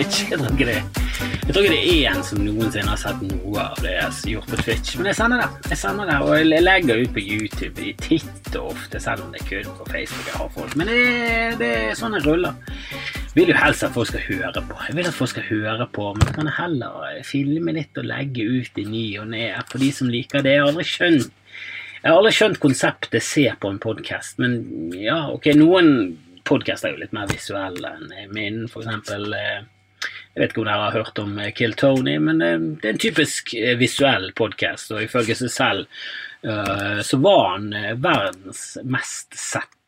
[0.00, 0.24] Twitch.
[0.30, 0.80] Jeg tror ikke det,
[1.50, 4.28] jeg tror ikke det er en som noensinne har sett noe av det jeg har
[4.30, 4.92] gjort på Twitch.
[4.96, 5.48] Men jeg sender det.
[5.72, 9.32] Jeg sender det, Og jeg legger ut på YouTube i titt og ofte, selv om
[9.34, 10.76] det er kun på Facebook jeg har folk.
[10.78, 11.00] Men det,
[11.60, 12.54] det er sånn jeg ruller.
[13.18, 14.78] Jeg vil jo helst at folk skal høre på.
[14.86, 18.46] Jeg vil at folk skal høre på, men jeg kan heller filme litt og legge
[18.46, 20.54] ut i ny og ned for de som liker det.
[20.56, 21.28] Jeg har aldri skjønt
[22.00, 24.54] jeg har aldri skjønt konseptet se på en podkast, men
[24.96, 25.90] ja, ok, noen
[26.48, 29.34] podkaster er jo litt mer visuelle enn min, for eksempel.
[29.36, 29.60] eh,
[30.34, 32.94] Jeg vet ikke om dere har hørt om eh, Kill Tony, men eh, det er
[32.94, 36.02] en typisk eh, visuell podkast, og ifølge seg selv
[36.40, 37.66] så var han
[38.00, 39.79] verdens mest sette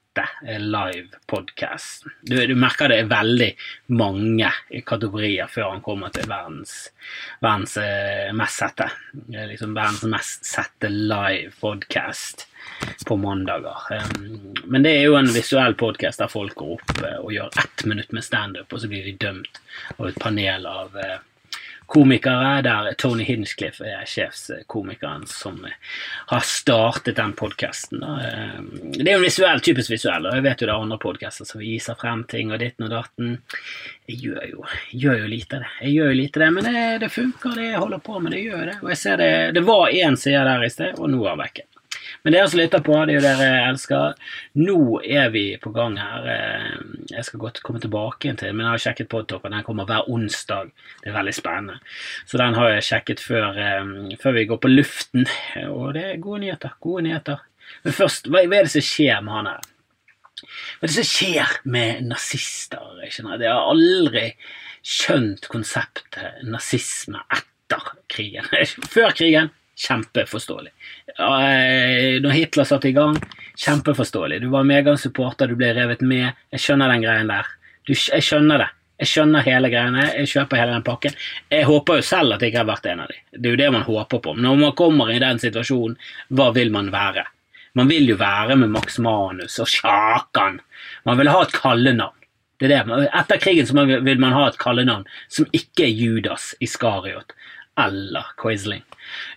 [0.58, 2.04] live podcast.
[2.22, 3.48] Du, du merker det er veldig
[3.96, 4.50] mange
[4.86, 6.90] kategorier før han kommer til verdens,
[7.40, 8.88] verdens eh, mest sette.
[9.32, 12.46] Liksom verdens mest sette live podcast
[13.06, 14.06] på mandager.
[14.64, 17.84] Men det er jo en visuell podkast der folk går opp eh, og gjør ett
[17.88, 19.62] minutt med standup, og så blir de dømt
[19.98, 21.18] av et panel av eh,
[21.92, 25.58] komikere, der Tony Hinchcliffe er sjefskomikeren som
[26.30, 28.00] har startet den podkasten.
[28.96, 31.60] Det er jo visuell, typisk visuell, og jeg vet jo det er andre podkaster som
[31.60, 33.34] viser frem ting og ditten og datten.
[34.08, 34.64] Jeg gjør jo,
[35.04, 37.68] gjør jo lite av det, jeg gjør jo lite det, men det, det funker, det
[37.68, 38.78] jeg holder på med, det gjør det.
[38.80, 41.44] Og jeg ser det, det var én side der i sted, og nå er han
[41.44, 41.68] vekke.
[42.22, 44.14] Men dere som lytter på, det er jo dere elsker.
[44.60, 46.28] Nå er vi på gang her.
[46.32, 46.76] Eh,
[47.12, 49.52] Jeg skal godt komme tilbake igjen til men jeg har sjekket Podtoppen.
[49.56, 50.70] Den kommer hver onsdag.
[51.02, 51.78] Det er veldig spennende.
[52.26, 55.26] Så den har jeg sjekket før, eh, før vi går på luften.
[55.68, 56.76] Og det er gode nyheter.
[56.80, 57.38] Gode nyheter.
[57.84, 59.70] Men først, hva er det som skjer med han her?
[60.42, 63.00] Hva er det som skjer med nazister?
[63.06, 64.32] Jeg har aldri
[64.82, 68.48] skjønt konseptet nazisme etter krigen.
[68.94, 70.70] Før krigen kjempeforståelig.
[71.18, 73.16] Eh, Når Hitler satte i gang,
[73.58, 74.40] kjempeforståelig.
[74.42, 76.30] Du var medgangssupporter, du ble revet med.
[76.52, 77.48] Jeg skjønner den greien der.
[77.86, 78.70] Du, jeg skjønner det.
[79.02, 81.14] Jeg skjønner hele greiene, jeg kjøper hele den pakken.
[81.50, 83.16] Jeg håper jo selv at jeg ikke har vært en av de.
[83.34, 84.34] Det er jo det man håper på.
[84.38, 85.96] Når man kommer i den situasjonen,
[86.30, 87.24] hva vil man være?
[87.74, 90.60] Man vil jo være med Max Manus og Sjakan.
[91.08, 92.14] Man vil ha et kallenavn.
[92.60, 93.08] Det er det.
[93.18, 97.32] Etter krigen så vil man ha et kallenavn som ikke er Judas Iskariot
[97.80, 98.82] eller Quisling.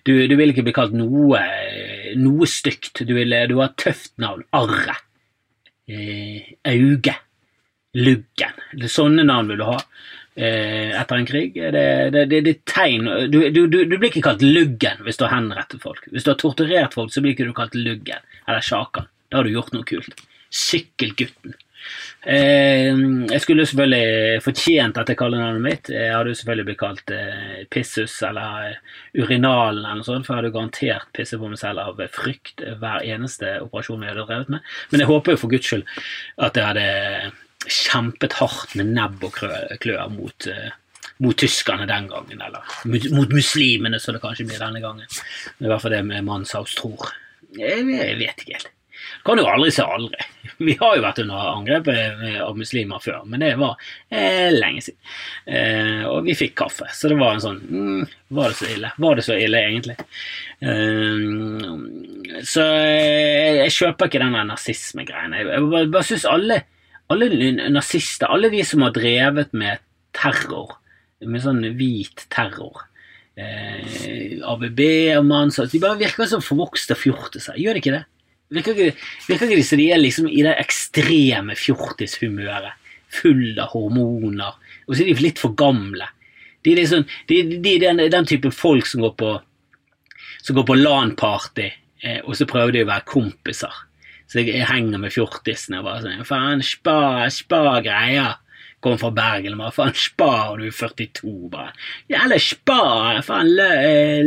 [0.03, 1.41] Du, du vil ikke bli kalt noe,
[2.19, 3.03] noe stygt.
[3.07, 4.44] Du vil du har et tøft navn.
[4.56, 4.97] Arre.
[5.88, 7.16] Eh, Auge.
[7.96, 8.62] Luggen.
[8.91, 11.56] Sånne navn vil du ha eh, etter en krig.
[11.56, 15.38] Det, det, det, det tegn du, du, du blir ikke kalt Luggen hvis du har
[15.38, 16.03] henrettet folk.
[16.12, 19.07] Hvis du har torturert folk, så blir ikke du kalt Luggen eller Sjakan.
[19.31, 20.25] Da har du gjort noe kult.
[20.53, 21.56] Sykkelgutten.
[22.25, 22.90] Eh,
[23.29, 25.90] jeg skulle selvfølgelig fortjent dette kallenavnet mitt.
[25.94, 30.34] Jeg hadde jo selvfølgelig blitt kalt eh, Pissus eller eh, Urinalen eller noe sånt, for
[30.34, 34.56] jeg hadde garantert pisset på meg selv av frykt hver eneste operasjon jeg hadde drevet
[34.56, 34.73] med.
[34.91, 35.85] Men jeg håper jo for guds skyld
[36.47, 36.90] at jeg hadde
[37.66, 39.40] kjempet hardt med nebb og
[39.81, 40.50] klør mot,
[41.22, 45.09] mot tyskerne den gangen, eller mot, muslimene, som det kanskje blir denne gangen.
[45.62, 47.13] I hvert fall det med mannshavstror.
[47.56, 48.75] Jeg, jeg vet ikke helt.
[49.25, 50.25] Kan jo aldri si aldri.
[50.67, 53.75] Vi har jo vært under angrep eh, av muslimer før, men det var
[54.09, 54.99] eh, lenge siden.
[55.49, 58.05] Eh, og vi fikk kaffe, så det var en sånn mm,
[58.38, 58.93] Var det så ille?
[59.05, 59.97] Var det så ille, egentlig?
[60.61, 65.41] Eh, så jeg, jeg kjøper ikke den der nazismegreiene.
[65.41, 66.61] Jeg, jeg bare, bare synes alle,
[67.11, 69.83] alle nazister, alle de som har drevet med
[70.16, 70.77] terror,
[71.25, 72.85] med sånn hvit terror
[73.39, 74.81] eh, ABB
[75.17, 77.57] og Manshaus De bare virker som forvokste fjortiser.
[77.59, 78.03] Gjør de ikke det?
[78.53, 82.78] De er liksom i det ekstreme fjortishumøret?
[83.16, 84.57] Full av hormoner.
[84.85, 86.07] Og så er de litt for gamle.
[86.66, 89.35] De er, liksom, de, de er den, den typen folk som går på
[90.45, 91.72] som går på LAN-party,
[92.05, 93.78] eh, og så prøver de å være kompiser.
[94.29, 98.37] Så jeg, jeg henger med fjortisene og bare sånn Faen, spa, spa greier.
[98.83, 101.72] Kommer fra Bergen og bare faen, spa, du er 42, bare.
[102.11, 102.79] Jævla spa!
[103.25, 103.69] Faen, lø,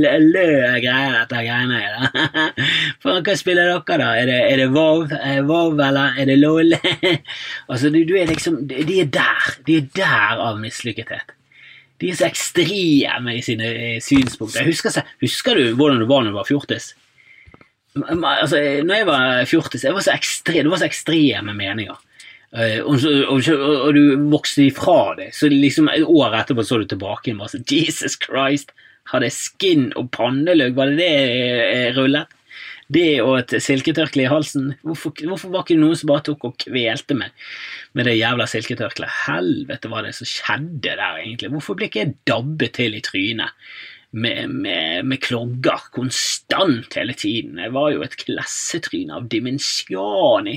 [0.01, 0.47] lø, lø
[0.83, 2.53] greier, dette greiene her.
[3.05, 4.11] faen, hva spiller dere, da?
[4.19, 5.15] Er det, er det Vov?
[5.47, 6.75] Vov, eller er det LOL?
[7.71, 9.51] altså, du, du er liksom De er der.
[9.69, 11.37] De er der av mislykkethet.
[11.99, 14.67] De er så ekstreme i sine eh, synspunkter.
[14.69, 16.93] Husker, husker du hvordan du var når du var fjortis?
[17.99, 21.99] Altså, når jeg var fjortis, jeg var så ekstre, det var så ekstreme meninger.
[22.57, 25.31] Eh, og, og, og du vokste ifra det.
[25.37, 28.75] Så liksom et år etterpå så du tilbake igjen sånn Jesus Christ!
[29.09, 30.75] Hadde skinn og pannelugg?
[30.77, 32.35] Var det det jeg rullet?
[32.93, 34.71] Det og et silketørkle i halsen.
[34.85, 37.49] Hvorfor, hvorfor var ikke noen som bare tok og kvelte meg
[37.97, 39.15] med det jævla silketørkleet?
[39.27, 41.53] Helvete, hva det som skjedde der, egentlig?
[41.53, 43.69] Hvorfor ble ikke jeg dabbet til i trynet
[44.17, 47.61] med, med, med klogger konstant hele tiden?
[47.61, 50.57] Jeg var jo et klassetryne av dimensjoni.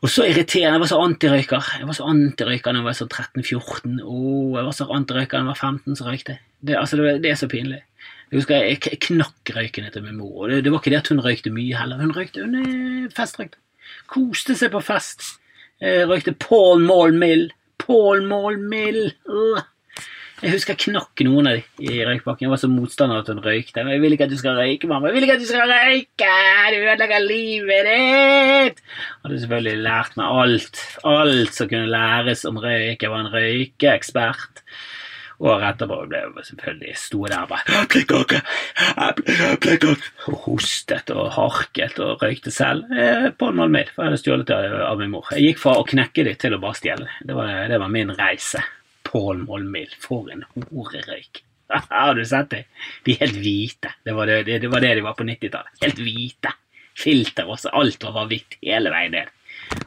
[0.00, 0.78] Og så irriterende.
[0.78, 1.66] Jeg var så antirøyker.
[1.78, 3.98] Jeg var så antirøyker da jeg var sånn 13-14.
[4.00, 6.36] Oh, jeg var så antirøyker da jeg var 15 som røykte.
[6.60, 7.82] Det, altså, det, det, er så pinlig.
[8.30, 10.38] Jeg husker jeg, jeg knakk røyken etter min mor.
[10.38, 12.00] Og det, det, var ikke det at hun røykte mye heller.
[12.00, 13.60] Hun røykte, hun eh, festrøykte.
[14.10, 15.26] Koste seg på fest.
[15.84, 17.50] Jeg røykte Paul Mall Mill.
[17.80, 19.10] Paul Mall Mill.
[19.28, 19.60] Uh.
[20.40, 22.46] Jeg husker jeg knakk noen av de i røykbakken.
[22.46, 23.82] Jeg var så motstander at hun røykte.
[23.84, 25.10] Jeg vil ikke at du skal røyke, mamma.
[25.10, 26.30] Jeg vil ikke at du skal røyke!
[26.72, 28.80] Du ødelegger livet ditt!
[28.80, 30.80] Jeg hadde selvfølgelig lært meg alt.
[31.12, 33.04] Alt som kunne læres om røyk.
[33.04, 34.64] Jeg var en røykeekspert.
[35.40, 38.40] Året etterpå ble jeg selvfølgelig sto der og bare Eplekake!
[39.10, 39.94] Eplekake!
[40.28, 44.52] Og hostet og harket og røykte selv eh, på en malmid, for jeg hadde stjålet
[44.52, 45.28] det av min mor.
[45.36, 47.08] Jeg gikk fra å knekke de til å bare stjele.
[47.24, 48.64] Det var, det var min reise.
[49.10, 51.42] Pål Molmild, for en horerøyk.
[51.90, 52.64] Har du sett det?
[53.04, 53.94] De er helt hvite.
[54.04, 55.82] Det var det, det, var det de var på 90-tallet.
[55.82, 56.54] Helt hvite.
[56.98, 57.72] Filter også.
[57.74, 59.34] Alt var hvitt hele veien ned.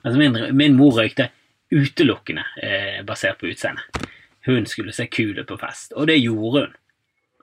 [0.01, 1.29] Altså min, min mor røykte
[1.73, 4.07] utelukkende eh, basert på utseendet.
[4.45, 6.75] Hun skulle se kul ut på fest, og det gjorde hun.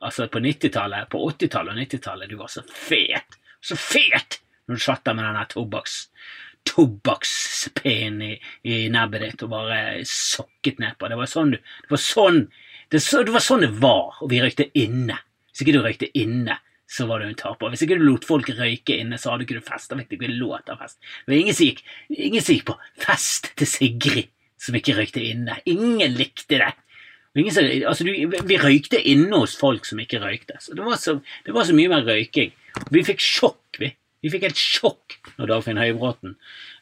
[0.00, 3.36] Altså På 90-tallet, på 80-tallet og 90-tallet, du var så fet!
[3.60, 4.40] Så fet!
[4.68, 5.96] Når du satt der med den tobakks
[6.68, 8.32] tobakkspinn i,
[8.68, 11.10] i, nebbet ditt og bare sokket nedpå.
[11.10, 12.42] Det var sånn det var sånn
[12.90, 15.20] det, det, var sånn det var, og vi røykte inne.
[15.50, 16.56] Hvis ikke du røykte inne,
[16.90, 17.70] så var du en taper.
[17.70, 19.92] Hvis ikke du lot folk røyke inne, så hadde ikke du fest.
[19.92, 20.98] Da fikk du ikke lov til fest.
[20.98, 24.30] Det var ingen som gikk, ingen som gikk på fest til Sigrid
[24.60, 25.60] som ikke røykte inne.
[25.70, 26.72] Ingen likte det.
[27.54, 30.58] Som, altså, du, vi røykte inne hos folk som ikke røykte.
[30.58, 32.50] Så det, var så, det var så mye mer røyking.
[32.90, 33.92] Vi fikk sjokk, vi.
[34.20, 36.34] Vi fikk et sjokk når Dagfinn Høybråten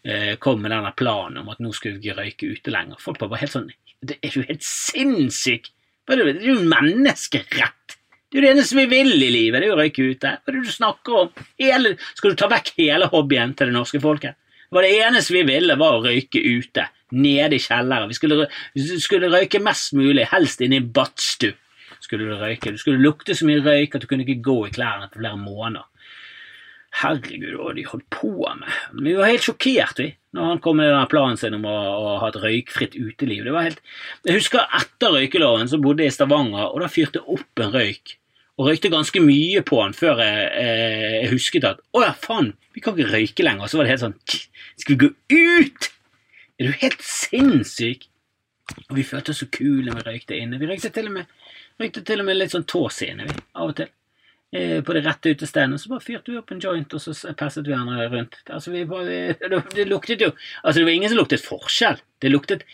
[0.03, 2.99] eh, kom med denne planen om at nå skulle vi ikke røyke ute lenger.
[3.03, 5.73] Folk var bare helt sånn det Er jo helt sinnssykt!
[6.09, 7.97] Det er jo menneskerett!
[8.29, 10.31] Det er jo det eneste vi vil i livet, det er jo å røyke ute.
[10.37, 11.31] Hva er det du snakker om?
[11.61, 14.37] Hele, skal du ta vekk hele hobbyen til det norske folket?
[14.69, 16.85] Det var det eneste vi ville, var å røyke ute.
[17.17, 18.11] Nede i kjelleren.
[18.11, 18.47] Vi skulle,
[19.01, 21.57] skulle røyke mest mulig, helst inne i badstue.
[22.05, 22.75] Skulle du røyke.
[22.77, 25.41] Du skulle lukte så mye røyk at du kunne ikke gå i klærne på flere
[25.41, 25.89] måneder.
[26.99, 28.69] Herregud, hva de holdt på med.
[29.05, 32.15] Vi var helt sjokkert, vi, når han kom med denne planen sin om å, å,
[32.23, 33.45] ha et røykfritt uteliv.
[33.47, 33.83] Det var helt...
[34.27, 37.75] Jeg husker etter røykeloven så bodde jeg i Stavanger, og da fyrte jeg opp en
[37.77, 38.17] røyk.
[38.59, 42.51] Og røykte ganske mye på den før jeg, eh, jeg husket at å ja, faen,
[42.75, 43.71] vi kan ikke røyke lenger.
[43.71, 44.17] Så var det helt sånn
[44.81, 45.91] Skal vi gå ut?
[46.59, 48.09] Er du helt sinnssyk?
[48.89, 50.59] Og vi følte oss så kule når vi røykte inne.
[50.59, 51.31] Vi røykte til og med,
[51.95, 53.93] til og med litt sånn tås inne, vi, av og til.
[54.51, 57.67] Eh, på det rette utestedet, så bare fyrte vi opp en joint, og så passet
[57.67, 58.39] vi hverandre rundt.
[58.47, 59.35] Altså, vi bare,
[59.77, 60.31] det, luktet jo
[60.63, 62.01] Altså, det var ingen som luktet forskjell.
[62.23, 62.65] Det luktet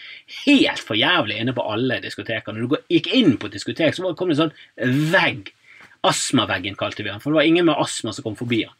[0.45, 2.55] helt for jævlig inne på alle diskoteker.
[2.55, 5.51] Når du gikk inn på et diskotek, så kom det en sånn vegg.
[6.07, 8.77] Astmaveggen kalte vi den, for det var ingen med astma som kom forbi den.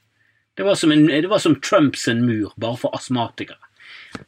[0.55, 3.59] Det var som, en, det var som Trumps mur, bare for astmatikere.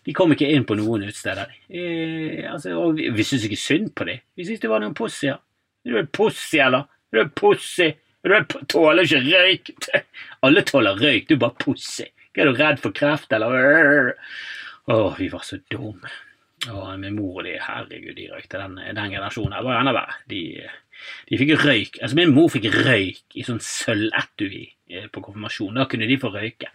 [0.03, 1.53] De kom ikke inn på noen utesteder.
[1.71, 4.25] Eh, altså, og vi, vi syntes ikke synd på dem.
[4.35, 5.39] Vi syntes det var noen pussier.
[5.87, 6.89] Er du pussy, eller?
[7.15, 7.93] Er du pussy?
[8.27, 9.73] Du tåler ikke røyk.
[10.47, 12.11] Alle tåler røyk, du er bare pussig.
[12.37, 14.13] Er du redd for kreft, eller?
[14.93, 16.11] Å, vi var så dumme.
[16.99, 18.59] Min mor og de, herregud, de røykte.
[18.59, 20.19] Den, den generasjonen her var enda verre.
[20.31, 20.41] De,
[21.31, 22.01] de fikk røyk.
[22.01, 25.77] Altså, min mor fikk røyk i sånn sølvetui eh, på konfirmasjon.
[25.79, 26.73] Da kunne de få røyke.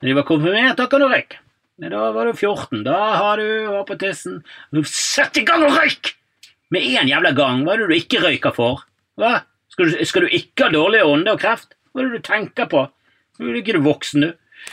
[0.00, 1.40] Når de var konfirmert, da kan du røyke.
[1.78, 2.82] Da var du 14.
[2.86, 4.40] Da har du hår på tissen.
[4.90, 6.16] Sett i gang og røyk!
[6.74, 7.62] Med én jævla gang.
[7.64, 8.82] Hva er det du ikke røyker for?
[9.20, 9.38] Hva?
[9.78, 11.76] Skal du, skal du ikke ha dårlig ånde og kreft?
[11.94, 12.80] Hva er det du tenker på?
[13.38, 14.72] Du er ikke du voksen, du.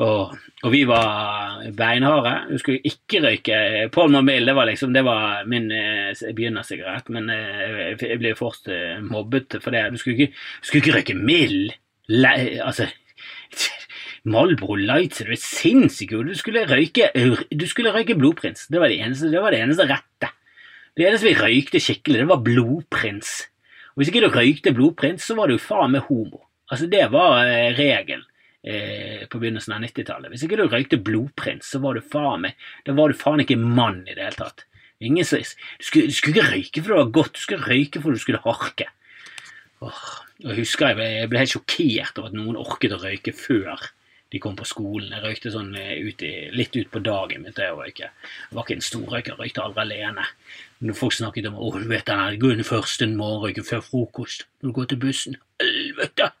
[0.00, 0.30] Og,
[0.62, 2.32] og, vi var beinharde.
[2.48, 3.58] Du skulle ikke røyke
[3.92, 8.70] Paul Marmill, det var liksom Det var min eh, begynnersigarett, men eh, jeg ble først
[8.72, 9.82] eh, mobbet for det.
[9.92, 11.74] Du skulle ikke, du skulle ikke røyke mild.
[12.08, 12.32] Le,
[12.64, 12.88] altså
[14.32, 16.14] Malbro Lights, du er sinnssyk.
[16.16, 17.10] Du skulle røyke,
[17.52, 18.70] du skulle røyke Blodprins.
[18.72, 20.32] Det var det eneste, det var det eneste rette.
[20.96, 23.36] Det eneste vi røykte skikkelig, det var Blodprins.
[23.96, 26.42] Og Hvis ikke du røykte blodprins, så var du faen meg homo.
[26.68, 28.26] Altså Det var eh, regelen
[28.60, 30.28] eh, på begynnelsen av 90-tallet.
[30.34, 33.56] Hvis ikke du røykte blodprins, så var du faen meg Da var du faen ikke
[33.56, 34.66] mann i det hele tatt.
[35.00, 35.48] Ingen, du,
[35.80, 38.44] skulle, du, skulle, ikke røyke for det var godt, du skulle røyke for du skulle
[38.44, 38.88] harke.
[39.84, 40.04] Åh,
[40.44, 43.88] jeg husker jeg ble, jeg ble helt sjokkert over at noen orket å røyke før
[44.36, 45.10] de kom på skolen.
[45.14, 48.12] Jeg røykte sånn eh, ut i, litt ut på dagen begynte jeg å røyke.
[48.12, 50.26] Jeg var ikke en storrøyker, røykte aldri alene.
[50.84, 54.68] Når folk snakket om å, du vet den her, inn første morgenrøyken før frokost når
[54.68, 55.38] du går til bussen.
[55.62, 56.32] Helvete!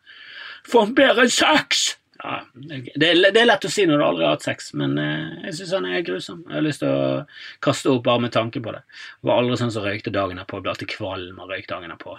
[0.66, 1.94] Få bedre sex!
[2.16, 4.96] Ja, det, er, det, er, lett å si når du aldri har hatt sex, men
[4.98, 6.40] eh, jeg syns han er grusom.
[6.48, 7.20] Jeg har lyst til å
[7.62, 8.82] kaste opp bare med tanke på det.
[9.20, 10.62] Jeg var aldri sånn som røykte dagen på.
[10.64, 12.16] Ble alltid kvalm av røyk dagen på.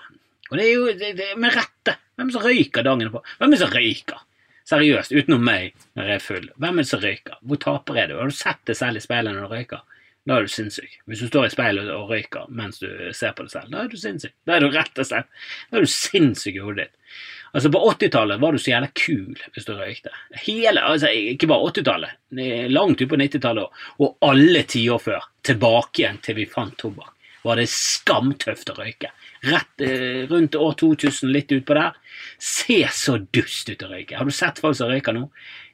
[0.47, 1.97] Og det er jo det, det, med rette.
[2.17, 3.23] Hvem som røyker dagen på?
[3.39, 4.21] Hvem er det som røyker?
[4.67, 6.47] Seriøst, utenom meg når jeg er full.
[6.59, 7.37] Hvem er det som røyker?
[7.47, 8.17] Hvor taper er du?
[8.19, 9.85] Har du sett deg selv i speilet når du røyker?
[10.27, 10.97] Da er du sinnssyk.
[11.07, 13.91] Hvis du står i speilet og røyker mens du ser på deg selv, da er
[13.93, 14.33] du sinnssyk.
[14.43, 15.29] Da er du rett og slett
[15.71, 16.93] Da er du sinnssyk i hodet ditt.
[17.55, 20.11] Altså På 80-tallet var du så jævla kul hvis du røykte.
[20.43, 22.17] Hele, altså Ikke bare 80-tallet,
[22.75, 23.85] langt ut på 90-tallet òg.
[24.03, 25.29] Og alle tiår før.
[25.47, 27.13] Tilbake igjen til vi fant tobakk.
[27.47, 29.13] Var det skamtøft å røyke.
[29.45, 31.95] Rett eh, rundt år 2000, litt utpå der.
[32.41, 34.17] Se så dust ut å røyke.
[34.17, 35.27] Har du sett folk som røyker nå?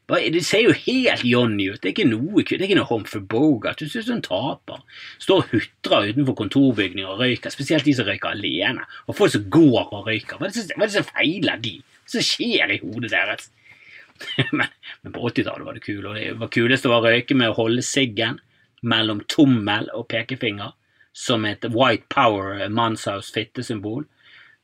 [0.03, 1.79] Det ser jo helt Johnny ut.
[1.79, 3.79] Det er ikke noe det er ikke noe Humphrey Bogart.
[3.79, 4.81] Du ser ut som en taper.
[5.23, 8.83] Står og hutrer utenfor kontorbygninger og røyker, spesielt de som røyker alene.
[9.07, 10.37] Og folk som går og røyker.
[10.37, 11.77] Hva er det, som feiler de?
[12.03, 13.49] Hva som skjer i hodet deres?
[14.57, 14.67] men,
[15.01, 17.85] men, på 80-tallet var det kult, og det var kulest å røyke med å holde
[17.87, 18.41] siggen
[18.83, 20.75] mellom tommel og pekefinger
[21.13, 24.05] som et White Power mannshaus fittesymbol.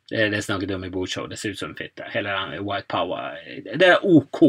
[0.10, 1.28] Det, det snakket jeg om i bordshow.
[1.30, 2.08] Det ser ut som en fitte.
[2.14, 3.38] Hele den White Power
[3.70, 4.42] Det er OK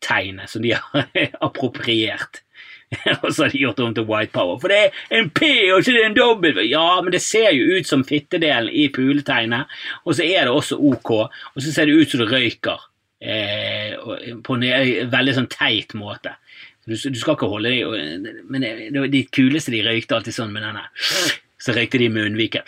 [0.00, 1.10] tegnet som de har
[1.40, 2.40] appropriert.
[3.22, 4.58] og så har de gjort det om til white power.
[4.58, 6.64] For det er en P, og er en W!
[6.66, 9.70] Ja, men det ser jo ut som fittedelen i puletegnet.
[10.04, 11.12] Og så er det også OK.
[11.54, 12.86] Og så ser det ut som det røyker.
[13.20, 13.94] Eh,
[14.40, 14.66] på en
[15.12, 16.34] veldig sånn teit måte.
[16.90, 20.66] Du, du skal ikke holde deg Men det, de kuleste de røykte alltid sånn med
[20.66, 20.88] denne
[21.60, 22.64] så røykte de munnviken.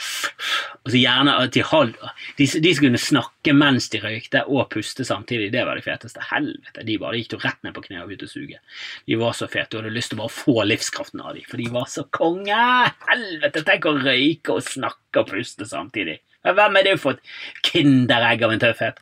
[0.82, 1.94] Og så gjerne at de, hold,
[2.36, 5.48] de, de skulle snakke mens de røykte, og puste samtidig.
[5.54, 6.24] Det var det feteste.
[6.28, 8.60] Helvete, de bare gikk jo rett ned på kne og begynte å suge.
[9.08, 11.62] De var så fete, du hadde lyst til å bare få livskraften av dem, for
[11.62, 12.66] de var så konge!
[13.08, 16.18] Helvete, tenk å røyke og snakke og puste samtidig.
[16.42, 19.00] Hvem er det for et kinderegg av en tøffhet?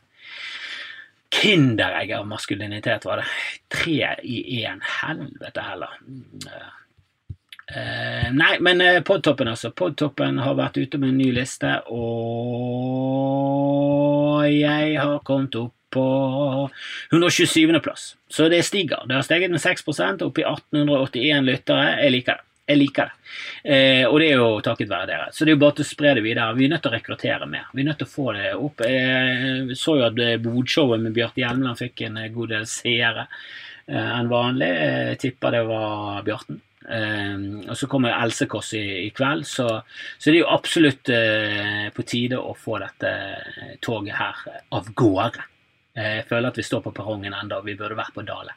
[1.31, 3.27] Kinderegg av maskulinitet, var det.
[3.71, 4.79] Tre i én.
[5.01, 5.89] Helvete heller.
[7.71, 9.71] Uh, nei, men uh, Podtoppen, altså.
[9.71, 13.21] Podtoppen har vært ute med en ny liste, og
[14.51, 16.05] jeg har kommet opp på
[17.11, 17.79] 127.
[17.83, 18.15] plass.
[18.31, 19.03] Så det stiger.
[19.07, 21.99] Det har steget med 6% opp i 1881 lyttere.
[22.03, 22.50] Jeg liker det.
[22.71, 23.17] Jeg liker det.
[23.63, 25.27] Eh, og det er jo takket være dere.
[25.35, 26.55] Så det er jo bare til å spre det videre.
[26.57, 27.67] Vi er nødt til å rekruttere mer.
[27.75, 28.83] Vi er nødt til å få det opp.
[28.87, 34.31] Jeg så jo at Bodshowet med Bjarte Hjelmeland fikk en god del seere eh, enn
[34.31, 34.71] vanlig.
[34.71, 36.61] Jeg tipper det var Bjarten.
[36.81, 37.35] Eh,
[37.67, 39.67] og så kommer Else Kåss i, i, kveld, så,
[40.17, 43.11] så, det er jo absolutt uh, på tide å få dette
[43.85, 44.41] toget her
[44.73, 45.45] av gårde.
[45.93, 48.55] Jeg føler at vi står på perrongen ennå, vi burde vært på Dale.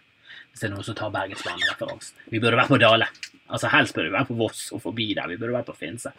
[0.54, 2.20] Hvis det er noen som tar Bergensbanen-referansen.
[2.30, 3.08] Vi burde vært på Dale.
[3.50, 5.26] Altså Helst burde vi vært på Voss og forbi der.
[5.32, 6.14] Vi burde vært på Finse.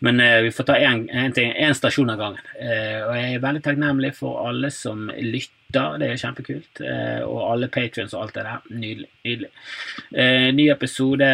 [0.00, 2.50] Men eh, vi får ta én stasjon av gangen.
[2.56, 5.98] Eh, og jeg er veldig takknemlig for alle som lytter.
[6.00, 6.80] Det er kjempekult.
[6.80, 8.66] Eh, og alle patrions og alt det der.
[8.72, 9.08] Nydelig.
[9.28, 9.50] nydelig.
[10.14, 11.30] Eh, ny episode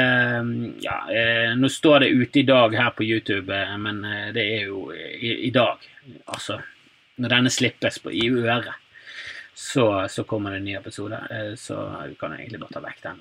[0.82, 4.02] Ja, eh, nå står det ute i dag her på YouTube, eh, men
[4.34, 5.78] det er jo i, i, dag.
[6.26, 6.58] Altså
[7.14, 8.74] når denne slippes på, i øret.
[9.54, 11.18] Så, så, kommer det en ny episode,
[11.56, 11.76] så
[12.08, 13.20] vi kan egentlig bare ta vekk den.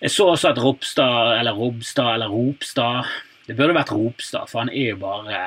[0.00, 3.10] jeg så også at Ropstad, eller Robstad, eller Ropstad
[3.48, 5.38] det burde vært Ropstad, for han er jo bare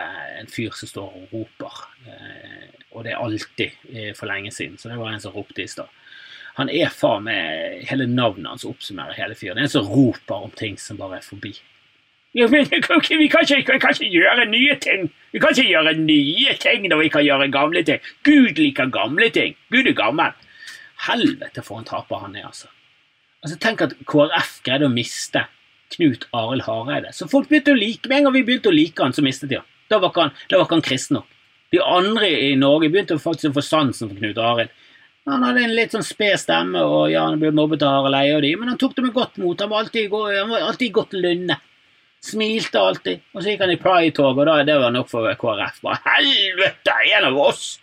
[0.41, 1.77] en fyr som står og roper.
[2.09, 5.63] Eh, og det er alltid eh, for lenge siden, så det var en som ropte
[5.63, 5.91] i stad.
[6.55, 9.57] Han er faen meg Hele navnet hans oppsummerer hele fyren.
[9.57, 11.51] Det er en som roper om ting som bare er forbi.
[12.35, 15.05] Vi kan, ikke, kan ikke gjøre nye ting!
[15.31, 18.01] Vi kan ikke gjøre nye ting når vi kan gjøre gamle ting!
[18.27, 19.55] Gud liker gamle ting!
[19.71, 20.33] Gud er gammel!
[21.05, 22.67] Helvete for en taper han er, altså.
[23.43, 25.45] Altså, Tenk at KrF greide å miste
[25.95, 27.13] Knut Arild Hareide.
[27.15, 29.51] Så folk begynte å like Med en gang vi begynte å like han, så mistet
[29.51, 29.67] de han.
[29.91, 31.29] Da var ikke han, han kristen nok.
[31.71, 34.73] De andre i Norge begynte faktisk å få sansen for Knut Arild.
[35.29, 38.35] Han hadde en litt sånn sped stemme, og ja, han ble mobbet av Harald Eie
[38.35, 39.61] og de, men han tok det med godt mot.
[39.61, 41.57] Han var alltid, han var alltid i godt lynne.
[42.25, 43.25] Smilte alltid.
[43.35, 45.81] Og så gikk han i Pride-tog, og da, det var nok for KrF.
[45.85, 47.75] Bare helvete, en av oss!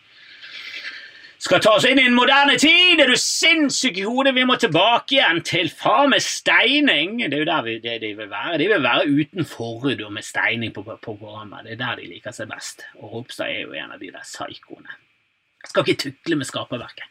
[1.43, 3.01] skal ta oss inn i en moderne tid!
[3.03, 4.35] Er du sinnssyk i hodet?
[4.37, 7.17] Vi må tilbake igjen til far med steining!
[7.19, 8.61] Det er jo der vi, det, de vil være.
[8.63, 11.65] De vil være uten forhud og med steining på, på, programmet.
[11.67, 12.87] Det er der de liker seg best.
[13.01, 14.95] Og Ropstad er jo en av de der psykoene.
[15.67, 17.11] Skal ikke tukle med skaperverket.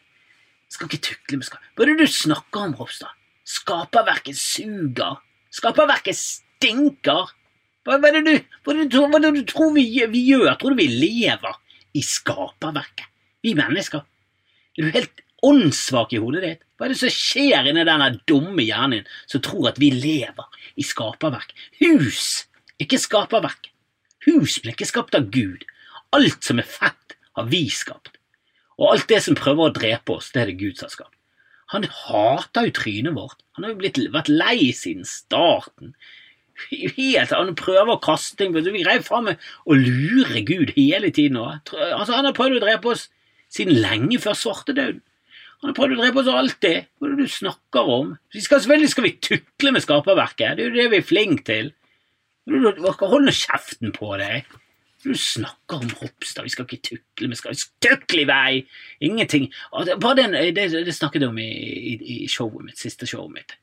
[0.71, 1.75] Skal ikke tukle med skaperverket.
[1.75, 3.19] Hva er det du snakker om, Ropstad?
[3.57, 5.19] Skaperverket suger.
[5.51, 6.23] Skaperverket
[6.61, 7.33] stinker.
[7.81, 10.23] Hva, hva, er det du, hva, er det, hva er det du tror vi, vi
[10.29, 10.53] gjør?
[10.61, 11.57] Tror du vi lever
[11.97, 13.09] i skaperverket?
[13.41, 14.05] Vi mennesker.
[14.77, 16.63] Er du helt åndssvak i hodet ditt?
[16.77, 20.85] Hva er det som skjer inni denne dumme hjernen som tror at vi lever i
[20.85, 21.55] skaperverk?
[21.81, 22.45] Hus,
[22.81, 23.71] ikke skaperverk.
[24.27, 25.65] Hus ble ikke skapt av Gud.
[26.13, 28.19] Alt som er fett, har vi skapt.
[28.77, 31.17] Og alt det som prøver å drepe oss, det er det Gud som har skapt.
[31.71, 33.39] Han hater jo trynet vårt.
[33.55, 35.93] Han har jo blitt, vært lei siden starten.
[36.69, 41.39] Helt, Han prøver å kaste ting Vi greier faen meg å lure Gud hele tiden.
[41.41, 43.09] Altså, han har prøvd å drepe oss
[43.51, 45.01] siden lenge før svartedauden.
[45.61, 46.87] Han har prøvd å drepe oss alltid.
[46.97, 48.15] Hva er det du snakker om?
[48.33, 50.57] Vi skal, selvfølgelig skal vi tukle med skaperverket.
[50.57, 51.69] Det er jo det vi er flinke til.
[52.49, 54.49] Hold nå kjeften på deg.
[55.01, 58.59] Du snakker om Ropstad, vi skal ikke tukle, vi skal tukle i vei!
[59.01, 59.47] Ingenting.
[59.73, 63.55] Bare den, det, det snakket jeg om i, i, i, showet mitt, siste showet mitt.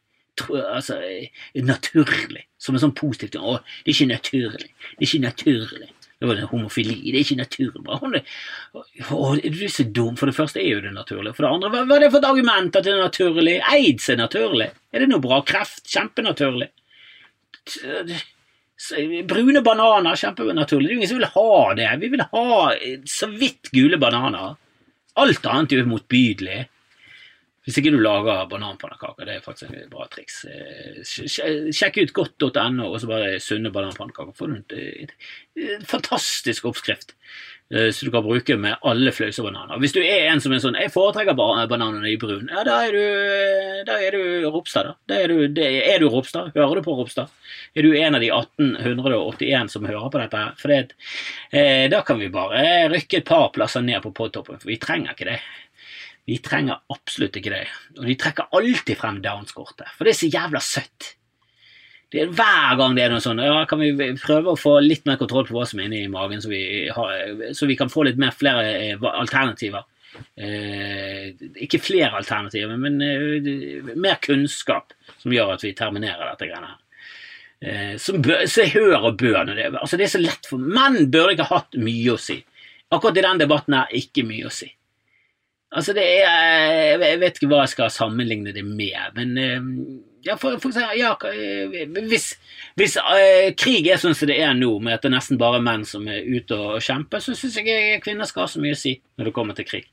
[0.47, 0.99] Altså,
[1.55, 2.45] naturlig.
[2.59, 3.45] Som en sånn positiv ting.
[3.45, 4.73] Å, det er ikke naturlig.
[4.97, 5.91] Det er ikke naturlig.
[6.19, 6.97] Det var homofili.
[7.13, 8.23] Det er ikke naturlig.
[8.75, 10.17] Å, du er så dum.
[10.19, 11.35] For det første er jo det naturlig.
[11.37, 13.55] For det andre, hva, hva er det for et argument at det er naturlig?
[13.71, 14.73] Aids er naturlig.
[14.91, 15.39] Er det noe bra?
[15.47, 15.85] Kreft?
[15.93, 16.73] Kjempenaturlig.
[19.31, 20.89] Brune bananer, kjempenaturlig.
[20.89, 21.93] Det er ingen som vil ha det.
[22.03, 22.49] Vi vil ha
[23.15, 24.59] så vidt gule bananer.
[25.19, 26.61] Alt annet er jo motbydelig.
[27.69, 30.39] Hvis ikke du lager bananpannekaker, det er faktisk et bra triks.
[31.05, 34.33] Sjekk ut godt.no og så bare sunne bananpannekaker.
[34.39, 37.13] Får du en fantastisk oppskrift
[37.69, 39.77] som du kan bruke med alle fløysebananer.
[39.83, 42.93] Hvis du er en som er sånn 'jeg foretrekker bananene i brun', ja, da er
[42.93, 44.95] du, da er du Ropstad, da.
[45.07, 46.53] da er, du, er, du, Ropstad?
[46.57, 47.29] Hører du på Ropstad?
[47.77, 50.57] Er du en av de 1881 som hører på dette?
[50.57, 50.95] For det,
[51.53, 55.13] eh, da kan vi bare rykke et par plasser ned på podtoppen, for vi trenger
[55.13, 55.41] ikke det.
[56.29, 57.65] Vi trenger absolutt ikke det.
[57.97, 61.15] Og de trekker alltid frem Downs-kortet, for det er så jævla søtt
[62.13, 65.05] det er Hver gang det er noe sånn, ja, kan vi prøve å få litt
[65.09, 68.07] mer kontroll på hva som er inni magen, så vi, har, så vi kan få
[68.09, 69.85] litt mer flere eh, alternativer.
[70.41, 71.35] Eh,
[71.67, 76.81] ikke flere alternativer, men eh, mer kunnskap som gjør at vi terminerer dette greiene her.
[77.59, 81.11] Eh, som bør, så hør og bør det, altså det er så lett for Menn
[81.13, 82.39] burde ikke hatt mye å si.
[82.89, 84.71] Akkurat i den debatten her, ikke mye å si.
[85.71, 89.67] Altså det er Jeg vet ikke hva jeg skal sammenligne det med, men eh,
[90.25, 92.33] ja, for, for eksempel, ja, eh, hvis,
[92.77, 95.61] hvis uh, krig er sånn som det er nå, med at det er nesten bare
[95.63, 98.81] menn som er ute og kjemper, så syns jeg kvinner skal ha så mye å
[98.81, 99.87] si når det kommer til krig.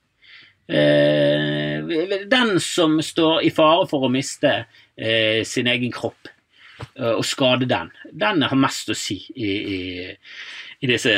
[0.65, 1.86] Uh,
[2.32, 6.32] den som står i fare for å miste uh, sin egen kropp
[7.00, 9.78] og skade den, den har mest å si i, i,
[10.84, 11.13] i disse,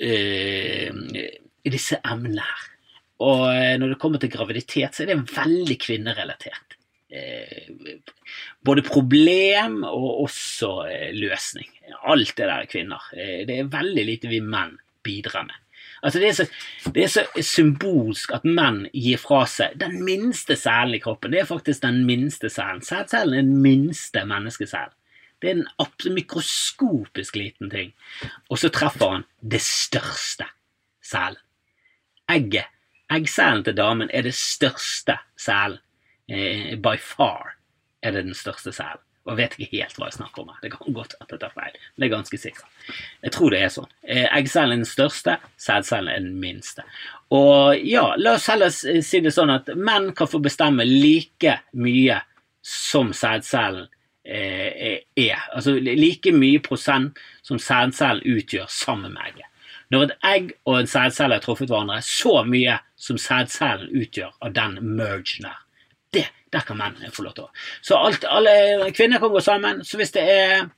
[0.00, 2.62] i disse emnene her.
[3.24, 3.46] Og
[3.80, 6.78] når det kommer til graviditet, så er det veldig kvinnerelatert.
[7.08, 7.96] Eh,
[8.60, 11.70] både problem og også eh, løsning.
[12.04, 13.08] Alt det der er kvinner.
[13.16, 15.56] Eh, det er veldig lite vi menn bidrar med.
[16.02, 16.44] Altså det, er så,
[16.94, 21.32] det er så symbolsk at menn gir fra seg den minste selen i kroppen.
[21.32, 22.84] Det er faktisk den minste selen.
[22.84, 24.94] Sædcellen er den minste menneskeselen.
[25.40, 27.92] Det er en mikroskopisk liten ting.
[28.50, 30.46] Og så treffer han det største
[31.02, 31.40] selen.
[32.28, 32.68] Egget.
[33.12, 35.80] Eggcellen til damen er det største selen.
[36.28, 37.54] Eh, by far
[38.04, 39.00] er det den største selen.
[39.28, 40.52] Og jeg vet ikke helt hva jeg snakker om.
[40.62, 42.68] Det kan godt at jeg tar feil, men det er ganske sikkert.
[43.26, 43.90] Jeg tror det er sånn.
[44.08, 46.84] Eh, eggcellen er den største, sædcellen er den minste.
[47.36, 52.22] Og ja, la oss heller si det sånn at menn kan få bestemme like mye
[52.64, 53.90] som sædcellen
[54.24, 55.44] eh, er.
[55.52, 59.47] Altså like mye prosent som sædcellen utgjør sammen med egget.
[59.90, 64.52] Når et egg og en sædcelle har truffet hverandre, så mye som sædcellen utgjør av
[64.56, 65.62] den mergen der.
[66.12, 67.50] Det der kan mennene få lov til å
[67.82, 69.84] Så alt, alle kvinner kan gå sammen.
[69.84, 70.68] Så hvis det er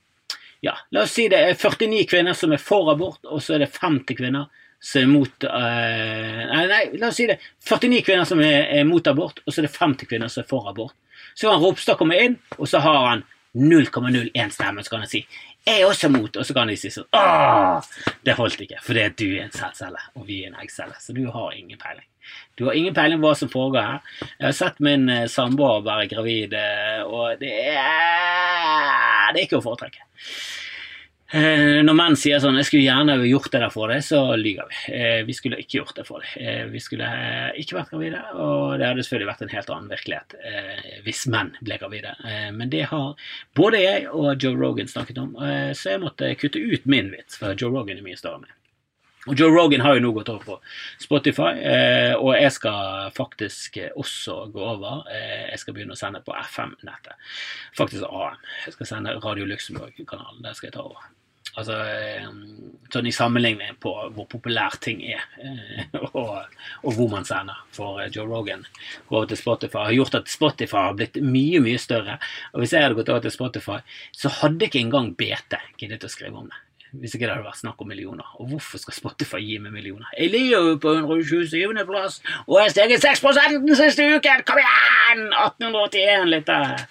[0.61, 3.63] ja, La oss si det er 49 kvinner som er for abort, og så er
[3.63, 4.49] det 50 kvinner
[4.81, 8.85] som er mot uh, nei, nei, la oss si det 49 kvinner som er, er,
[8.85, 10.95] mot abort, og så er det 50 kvinner som er for abort.
[11.33, 13.23] Så kan Ropstad komme inn, og så har han
[13.57, 15.23] 0,01 stemme, så kan han si
[15.67, 17.89] jeg er også mot, og så kan de si sånn Åh,
[18.25, 21.27] det holdt ikke, fordi du er en sædcelle, og vi er en eggcelle, så du
[21.33, 22.07] har ingen peiling.
[22.57, 24.17] Du har ingen peiling på hva som foregår her.
[24.39, 29.61] Jeg har sett min eh, samboer være gravid, eh, og det er, det er ikke
[29.61, 30.05] å foretrekke.
[31.31, 34.67] Eh, når menn sier sånn 'jeg skulle gjerne gjort det der for deg', så lyver
[34.67, 35.23] vi.
[35.25, 36.71] Vi skulle ikke gjort det for deg.
[36.71, 37.07] Vi skulle
[37.55, 40.35] ikke vært gravide, og det hadde selvfølgelig vært en helt annen virkelighet
[41.03, 42.15] hvis menn ble gravide.
[42.53, 43.15] Men det har
[43.55, 45.35] både jeg og Joe Rogan snakket om,
[45.73, 48.57] så jeg måtte kutte ut min vits, for Joe Rogan er mye større enn meg.
[49.29, 50.55] Og Joe Rogan har jo nå gått over på
[51.03, 55.03] Spotify, eh, og jeg skal faktisk også gå over.
[55.13, 57.13] Eh, jeg skal begynne å sende på FM-nettet.
[57.77, 58.39] Faktisk AM.
[58.65, 60.41] Jeg skal sende Radio Luxembourg-kanalen.
[60.41, 61.11] Der skal jeg ta over.
[61.59, 62.27] Altså, eh,
[62.91, 65.83] sånn i sammenligning på hvor populær ting er, eh,
[66.19, 66.47] og,
[66.83, 67.59] og, hvor man sender.
[67.75, 68.65] For Joe Rogan
[69.09, 72.17] over til Spotify har gjort at Spotify har blitt mye, mye større.
[72.53, 73.79] Og hvis jeg hadde gått over til Spotify,
[74.15, 76.59] så hadde ikke engang BT giddet å skrive om det
[76.99, 78.31] hvis ikke det hadde vært snakk om millioner.
[78.43, 80.09] Og hvorfor skal Spotify gi meg millioner?
[80.17, 81.85] Jeg ligger jo på 127.
[81.87, 84.43] plass, og jeg har steget 6 den siste uken!
[84.47, 85.23] Kom igjen!
[85.31, 86.83] 1881, litt der.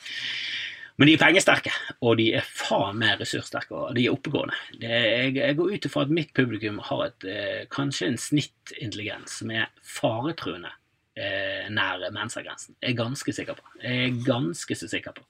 [1.01, 1.71] Men de er pengesterke,
[2.05, 4.57] og de er faen meg ressurssterke, og de er oppegående.
[4.83, 9.39] Det, jeg, jeg, går ut ifra at mitt publikum har et, eh, kanskje en snittintelligens
[9.41, 10.75] som er faretruende
[11.17, 12.77] eh, nær mensagrensen.
[12.83, 13.65] Jeg er ganske sikker på.
[13.81, 15.25] Jeg er ganske så sikker på.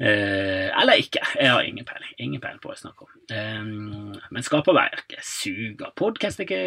[0.00, 1.22] Eh, eller ikke.
[1.38, 2.18] Jeg har ingen peiling.
[2.18, 3.14] Ingen peiling på hva jeg snakker om.
[3.30, 5.94] Eh, men skaperverket suger.
[6.02, 6.60] Podkast er ikke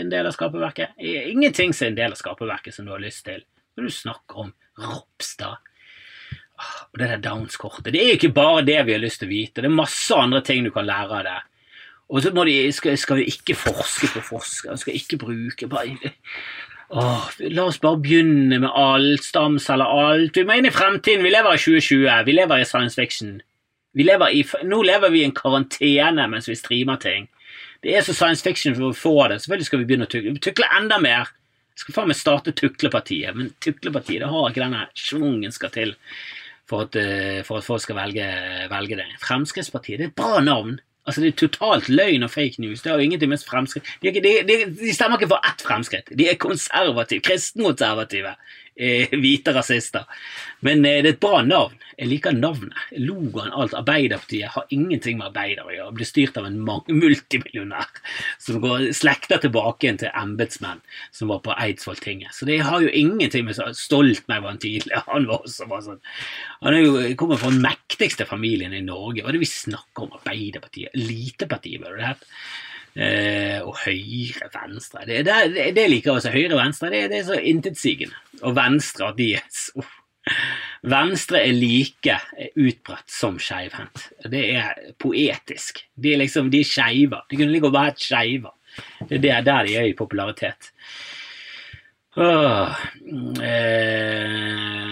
[0.00, 0.96] en del av skaperverket.
[1.36, 3.44] Ingenting som er en del av skaperverket som du har lyst til.
[3.76, 5.60] Når du snakker om Ropstad
[6.92, 7.92] og det der Downs-kortet.
[7.92, 9.60] Det er jo ikke bare det vi har lyst til å vite.
[9.60, 11.40] Det er masse andre ting du kan lære av det.
[12.14, 16.12] Og så må de, skal, skal vi ikke forske på forskere, skal ikke bruke bare,
[16.92, 20.36] åh, La oss bare begynne med alt, stamceller, alt.
[20.36, 21.24] Vi må inn i fremtiden.
[21.24, 22.06] Vi lever i 2020.
[22.28, 23.38] Vi lever i science fiction.
[23.94, 27.28] Lever i, nå lever vi i en karantene mens vi streamer ting.
[27.84, 29.40] Det er så science fiction for å få det.
[29.42, 30.38] Selvfølgelig skal vi begynne å tukle.
[30.42, 31.32] Tukle enda mer.
[31.74, 35.96] Jeg skal faen meg starte Tuklepartiet, men Tuklepartiet det har ikke denne schwungen skal til
[36.68, 38.26] for at, eh, for at folk skal velge,
[38.70, 39.06] velge det.
[39.22, 40.78] Fremskrittspartiet det er et bra navn.
[41.06, 42.82] Altså Det er totalt løgn og fake news.
[42.82, 46.08] Det har ingenting med fremskritt de, de, de, stemmer ikke for ett fremskritt.
[46.18, 48.32] De er konservative, kristenkonservative,
[48.76, 50.04] eh, hvite rasister.
[50.64, 51.78] Men eh, det er et bra navn.
[51.94, 52.74] Jeg liker navnet.
[52.98, 53.74] Logoen, alt.
[53.78, 55.94] Arbeiderpartiet har ingenting med arbeider å gjøre.
[55.98, 57.92] Blir styrt av en multimillionær
[58.42, 60.82] som går slekter tilbake til embetsmenn
[61.14, 62.34] som var på Eidsvolltinget.
[62.34, 66.02] Så det har jo ingenting med Stoltenberg var han tidlig Han var også bare sånn
[66.64, 69.22] Han jo, kommer fra den mektigste familien i Norge.
[69.22, 70.14] Hva er det vi snakker om?
[70.18, 70.94] Arbeiderpartiet?
[70.98, 72.30] Elitepartiet, bør det hett.
[72.94, 76.34] Eh, og høyre, venstre Det, det, det liker jeg også.
[76.34, 78.14] Høyre, venstre, det, det er så intetsigende.
[78.44, 79.84] Og venstre, at de så
[80.84, 82.14] Venstre er like
[82.56, 84.06] utbredt som skeivhendt.
[84.32, 85.82] Det er poetisk.
[86.00, 87.20] De er liksom, de er skeive.
[87.28, 88.52] De kunne like å være skeive.
[89.08, 90.72] Det er der de er i popularitet.
[92.16, 92.80] Åh,
[93.42, 94.83] eh,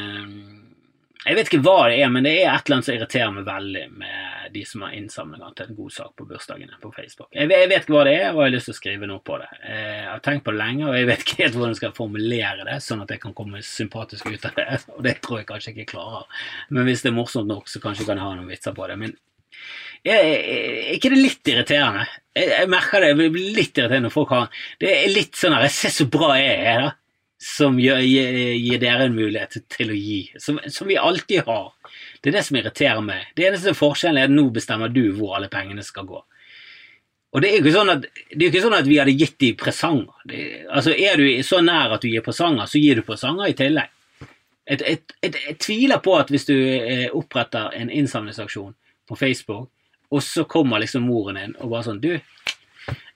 [1.23, 3.45] jeg vet ikke hva det er, men det er et eller annet som irriterer meg
[3.47, 7.29] veldig med de som har innsamlinger til en god sak på bursdagene på Facebook.
[7.31, 9.23] Jeg jeg vet, ikke hva det er, og jeg har lyst til å skrive noe
[9.25, 9.51] på det.
[9.69, 12.67] Jeg har tenkt på det lenge, og jeg vet ikke helt hvordan jeg skal formulere
[12.69, 14.81] det, sånn at jeg kan komme sympatisk ut av det.
[14.97, 16.49] Og det tror jeg kanskje ikke jeg klarer.
[16.75, 18.99] Men hvis det er morsomt nok, så kanskje jeg kan ha noen vitser på det.
[18.99, 19.15] Men
[20.03, 22.09] er ikke det litt irriterende?
[22.35, 25.53] Jeg, jeg merker det, jeg blir litt irriterende når folk har Det er litt sånn
[25.55, 26.91] her Jeg ser så bra jeg er, da
[27.43, 31.73] som gir, gir, dere en mulighet til å gi, som, som, vi alltid har.
[32.23, 33.33] Det er det som irriterer meg.
[33.37, 36.21] Det eneste forskjellen er at nå bestemmer du hvor alle pengene skal gå.
[37.33, 40.15] Og det er jo ikke sånn at, ikke sånn at vi hadde gitt dem presanger.
[40.29, 43.57] Det, altså Er du så nær at du gir presanger, så gir du presanger i
[43.59, 43.99] tillegg.
[44.69, 48.75] Jeg tviler på at hvis du eh, oppretter en innsamlingsaksjon
[49.09, 49.71] på Facebook,
[50.13, 52.13] og så kommer liksom moren din og bare sånn Du,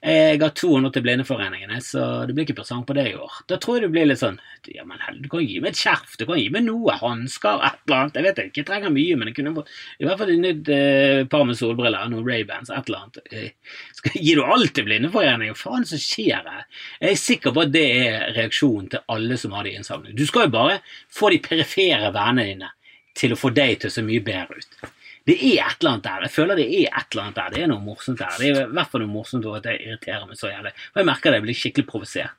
[0.07, 3.33] jeg har 200 til Blindeforeningene, så det blir ikke presang på det i år.
[3.49, 4.37] Da tror jeg det blir litt sånn
[4.71, 7.63] Ja, men hell, du kan gi meg et skjerf, du kan gi meg noe, hansker,
[7.65, 8.19] et eller annet.
[8.19, 10.71] Jeg vet ikke jeg trenger mye, men jeg kunne fått i hvert fall et nytt
[10.73, 13.21] eh, par med solbriller, noen Ray-Bans, et eller annet.
[13.31, 15.59] Eh, skal, gir du alt til Blindeforeningen?
[15.59, 16.67] Faen som skjer her?
[17.01, 20.19] Jeg er sikker på at det er reaksjonen til alle som har de innsamlingene.
[20.19, 20.81] Du skal jo bare
[21.13, 22.73] få de perifere vennene dine
[23.17, 24.79] til å få deg til å se mye bedre ut.
[25.27, 26.21] Det er et eller annet der.
[26.23, 27.49] Jeg føler det er et eller annet der.
[27.53, 28.35] Det er noe morsomt der.
[28.39, 30.71] Det er i hvert fall noe morsomt at jeg irriterer meg så jævlig.
[30.93, 32.35] Og jeg merker det, jeg blir skikkelig provosert.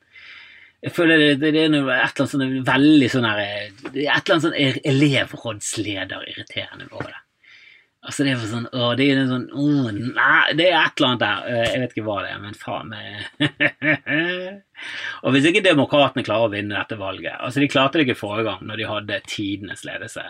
[0.79, 3.51] Jeg føler det, det, det er noe, et eller annet sånn veldig sånn her er
[3.67, 4.59] et eller annet sånn
[4.93, 7.21] elevrådsleder-irriterende over det.
[7.99, 11.23] Altså Det er sånn å, det er sånn å, Nei, det er et eller annet
[11.23, 11.49] der.
[11.49, 12.93] Eh, jeg vet ikke hva det er, men faen
[15.27, 18.47] Og hvis ikke demokratene klarer å vinne dette valget Altså De klarte det ikke forrige
[18.47, 20.23] gang, når de hadde tidenes ledelse.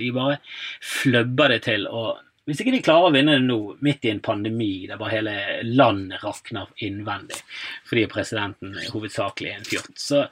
[0.00, 0.40] De bare
[0.80, 1.86] fløbba det til.
[1.90, 5.12] og hvis ikke de klarer å vinne det nå, midt i en pandemi der bare
[5.12, 5.34] hele
[5.68, 7.36] landet rakner innvendig
[7.86, 10.24] fordi presidenten er hovedsakelig en fjott, så,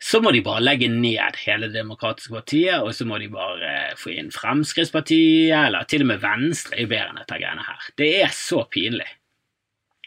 [0.00, 3.72] så, må de bare legge ned hele Det demokratiske partiet, og så må de bare
[4.00, 7.88] få inn Fremskrittspartiet, eller til og med Venstre er bedre enn dette greiene her.
[8.00, 9.08] Det er så pinlig.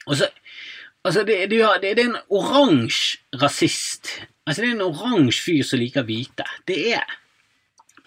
[0.07, 0.31] Og så
[1.03, 4.07] Altså, det, det, det, det er en oransje rasist.
[4.47, 6.45] Altså, det er en oransje fyr som liker hvite.
[6.67, 7.19] Det er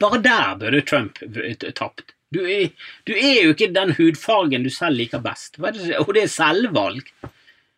[0.01, 1.20] Bare der burde Trump
[1.77, 2.12] tapt.
[2.35, 2.68] Du er,
[3.09, 5.57] du er, jo ikke den hudfargen du selv liker best.
[5.61, 7.07] og det er selvvalg.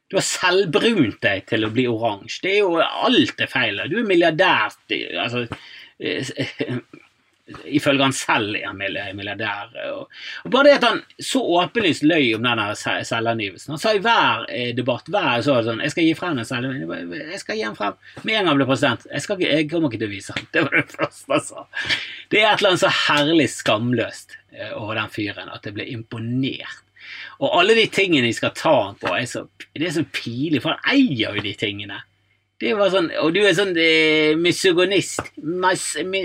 [0.09, 2.41] Du har selvbrunt deg til å bli oransje.
[2.47, 3.83] Det er jo Alt er feil.
[3.91, 4.73] Du er milliardær.
[5.21, 5.45] Altså
[6.01, 6.81] eh,
[7.69, 9.71] Ifølge han selv er han milliardær.
[9.95, 10.17] Og,
[10.53, 14.73] bare det at han så åpenlyst løy om denne selvangivelsen Han sa i hver eh,
[14.77, 17.33] debatt hver så sånn, jeg skal gi frem den selvangivelsen.
[17.35, 19.09] Jeg skal gi den frem med en gang han ble president.
[19.13, 20.51] Jeg, skal, jeg kommer ikke til å vise den.
[20.57, 21.69] Det var det første han sa.
[22.33, 25.89] Det er et eller annet så herlig skamløst eh, over den fyren at jeg ble
[25.93, 26.85] imponert.
[27.39, 30.63] Og alle de tingene de skal ta han på, er så, det er så pinlig,
[30.65, 32.03] for han eier jo de tingene.
[32.59, 36.23] Det var sånn, Og du er sånn eh, misogynist mis, mi,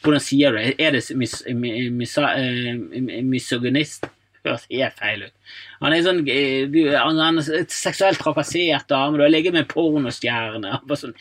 [0.00, 0.70] Hvordan sier du det?
[0.80, 4.08] Er det mis, mis, eh, misogynist?
[4.48, 5.54] høres helt feil ut.
[5.82, 10.80] Han er sånn eh, du, han er seksuelt trakassert dame, du har ligget med pornostjerne.
[10.98, 11.16] Sånn.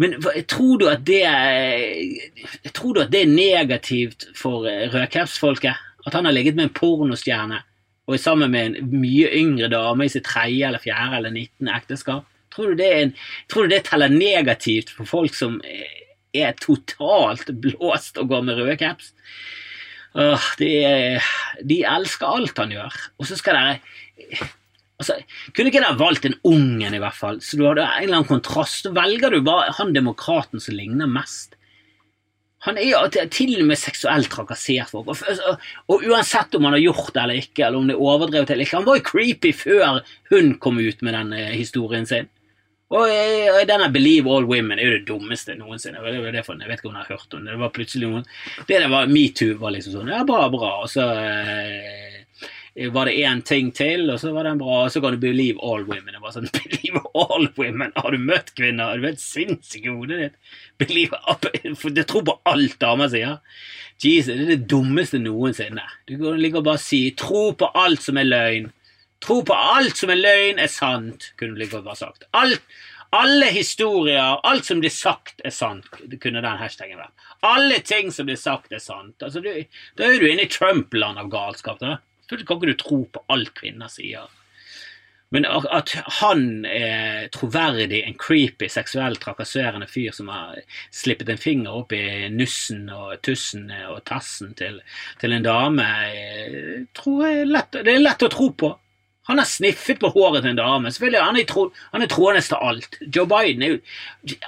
[0.00, 0.16] Men
[0.48, 1.20] tror du at det
[2.72, 4.94] Tror du at det er negativt for eh.
[4.94, 7.60] At han har ligget med en pornostjerne
[8.08, 11.74] og er sammen med en mye yngre dame i sitt tredje eller fjerde eller nittende
[11.76, 12.26] ekteskap?
[12.52, 13.12] Tror du, det en,
[13.48, 15.60] tror du det teller negativt for folk som
[16.36, 19.12] er totalt blåst og går med røde caps?
[20.12, 20.72] Åh, de,
[21.64, 22.98] de elsker alt han gjør.
[23.16, 24.42] Og så skal dere
[25.00, 25.16] altså,
[25.56, 27.40] Kunne ikke dere valgt en ungen, i hvert fall?
[27.40, 28.82] Så du hadde en eller annen kontrast.
[28.84, 31.56] Så velger du bare han demokraten som ligner mest.
[32.62, 35.08] Han er til- og med seksuelt trakassert folk.
[35.10, 38.04] Og, og, og uansett om han har gjort det eller ikke, eller om det er
[38.06, 39.98] overdrevet eller ikke, han var jo creepy før
[40.30, 42.30] hun kom ut med den eh, historien sin.
[42.92, 46.02] Og eh, og denne 'Believe All Women' er jo det dummeste noensinne.
[46.04, 47.52] Det var det for, jeg vet ikke om hun har hørt om det.
[47.52, 48.26] Det var plutselig noen
[48.68, 50.72] Det der var metoo var liksom sånn Ja, bra, bra.
[50.84, 52.01] Og så eh,
[52.74, 54.84] var det én ting til, og så var den bra.
[54.84, 56.12] Og så kan du 'Believe All Women'.
[56.12, 57.92] Det var sånn 'Believe All Women'.
[57.96, 58.92] Har du møtt kvinner?
[58.92, 60.36] Er du helt sinnssyk i hodet ditt?
[60.78, 61.18] Believe
[61.92, 63.40] det tror på alt damer sier.
[64.02, 65.84] Jesus, det er det dummeste noensinne.
[66.08, 68.72] Du kan ligge og bare si 'tro på alt som er løgn'.
[69.22, 72.24] Tro på alt som er løgn, er sant, kunne du like godt bare sagt.
[72.34, 72.62] Alt,
[73.12, 75.86] alle historier, alt som blir sagt, er sant,
[76.18, 77.12] kunne den hashtagen vært.
[77.46, 79.22] Alle ting som blir sagt, er sant.
[79.22, 79.52] Altså, du,
[79.98, 81.78] da er du inne i Trump-land av galskap.
[81.78, 82.00] da.
[82.32, 84.30] Selvfølgelig kan ikke du tro på alt kvinner sier.
[85.32, 90.58] Men at han er troverdig, en creepy, seksuelt trakasserende fyr som har
[90.92, 94.80] slippet en finger opp i nussen og tussen og tassen til,
[95.20, 98.72] til en dame, eh, tror jeg lett, det er lett å tro på.
[99.28, 100.92] Han har sniffet på håret til en dame.
[100.92, 103.00] Selvfølgelig, Han er, tro, han er troende til alt.
[103.16, 103.82] Joe Biden er jo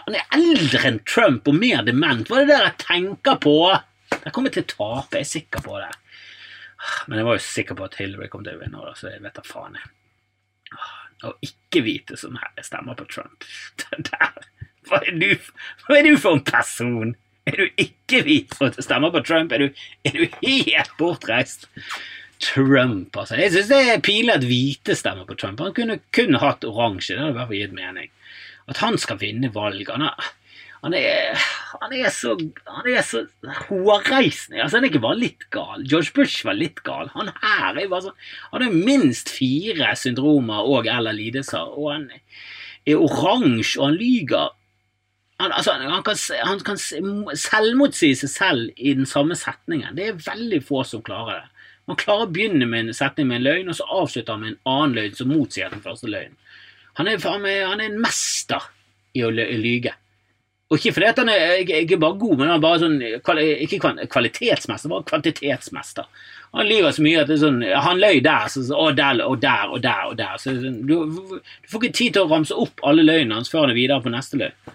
[0.05, 2.29] han er eldre enn Trump og mer dement.
[2.29, 3.59] Hva er det der jeg tenker på?
[4.19, 5.93] Jeg kommer til å tape, jeg er sikker på det.
[7.09, 9.37] Men jeg var jo sikker på at Hillary kom til å vinne, så jeg vet
[9.37, 9.79] da faen.
[9.81, 9.93] jeg.
[11.25, 13.47] Å ikke vite som jeg stemmer på Trump.
[13.81, 14.49] Det der,
[14.89, 15.31] hva, er du,
[15.87, 17.15] hva er du for en person?
[17.49, 19.53] Er du ikke hvit for stemmer på Trump?
[19.53, 21.69] Er du, er du helt bortreist?
[22.45, 23.39] Trump, altså.
[23.39, 25.63] Jeg syns det er pinlig at hvite stemmer på Trump.
[25.65, 27.15] Han kunne kun hatt oransje.
[27.15, 28.11] Det hadde i hvert fall gitt mening.
[28.69, 30.33] At han skal vinne valget han er,
[30.85, 31.39] han er,
[31.81, 32.35] han er så,
[32.69, 33.23] han er så
[33.65, 34.59] hårreisende.
[34.61, 35.81] Altså, han er ikke bare litt gal.
[35.89, 37.09] George Bush var litt gal.
[37.15, 38.19] Han her er bare sånn
[38.51, 44.53] Han har minst fire syndromer og eller lidelser, og han er oransje, og han lyger.
[45.41, 46.21] Han, altså, han, kan,
[46.51, 49.97] han kan selvmotsi seg selv i den samme setningen.
[49.97, 51.51] Det er veldig få som klarer det.
[51.89, 54.53] Man klarer å begynne med en setning med en løgn, og så avslutter han med
[54.53, 56.37] en annen løgn som motsier den første løgnen.
[57.01, 58.69] Han er, han er en mester
[59.17, 59.97] i å lyge.
[60.75, 62.97] Og ikke fordi at han er ikke, bare god, men han er bare sånn
[63.63, 63.79] Ikke
[64.11, 66.09] kvalitetsmester, bare kvantitetsmester.
[66.55, 69.39] Han lyver så mye at det er sånn Han løy der, så, og der og
[69.43, 70.07] der og der.
[70.11, 70.39] og der.
[70.43, 73.67] Så, sånn, du, du får ikke tid til å ramse opp alle løgnene hans før
[73.69, 74.75] han er videre på neste løgn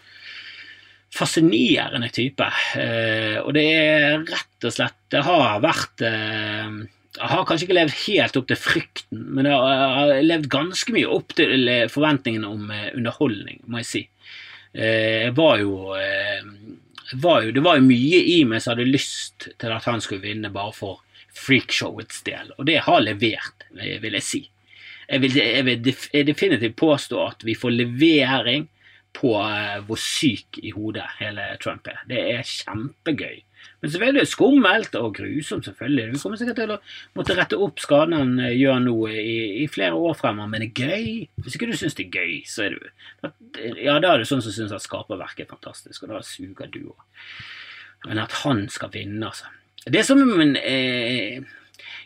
[1.15, 2.45] fascinerende type.
[2.77, 6.67] Eh, og det er rett og slett Det har vært eh,
[7.17, 11.09] Jeg har kanskje ikke levd helt opp til frykten, men jeg har, levd ganske mye
[11.09, 14.03] opp til forventningene om eh, underholdning, må jeg si.
[14.73, 16.43] Eh, var jo, eh,
[17.13, 20.21] var jo Det var jo mye i meg som hadde lyst til at han skulle
[20.21, 21.01] vinne, bare for
[21.33, 24.41] freakshowets del, og det har levert, eh, vil jeg si.
[25.09, 25.81] Jeg vil, jeg vil
[26.27, 28.67] definitivt påstå at vi får levering
[29.13, 29.31] på
[29.87, 31.97] hvor syk i hodet hele Trump er.
[32.05, 33.39] Det er kjempegøy.
[33.79, 36.07] Men selvfølgelig skummelt og grusomt, selvfølgelig.
[36.13, 36.79] Vi kommer sikkert til å
[37.15, 40.71] måtte rette opp skadene han eh, gjør nå i, i flere år fremover, men det
[40.71, 41.13] er gøy.
[41.45, 43.29] Hvis ikke du syns det er gøy, så er du
[43.79, 46.81] Ja, da er du sånn som syns at skaperverket er fantastisk, og da suger du
[46.91, 47.07] òg.
[48.07, 49.47] Men at han skal vinne, altså.
[49.87, 51.39] Det er som en eh,